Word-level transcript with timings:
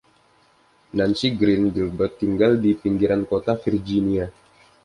Nancy 0.97 1.37
Green 1.37 1.71
Gilbert 1.71 2.17
tinggal 2.17 2.59
di 2.59 2.73
pinggiran 2.73 3.27
kota 3.27 3.53
Virginia. 3.63 4.31